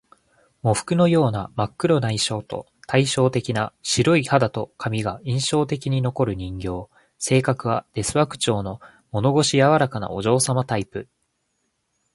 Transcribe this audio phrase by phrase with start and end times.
[0.63, 6.89] 喪服のような真っ黒な衣装と、対照的な白い肌と髪が印象に残る人形。
[7.19, 11.07] 性格は「ですわ」口調の物腰柔らかなお嬢様タイプ